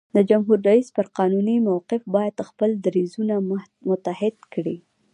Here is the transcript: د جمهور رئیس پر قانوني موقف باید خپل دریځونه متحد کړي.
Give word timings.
د 0.15 0.17
جمهور 0.29 0.59
رئیس 0.69 0.87
پر 0.95 1.05
قانوني 1.17 1.57
موقف 1.67 2.01
باید 2.15 2.45
خپل 2.49 2.69
دریځونه 2.85 3.35
متحد 3.89 4.35
کړي. 4.53 4.77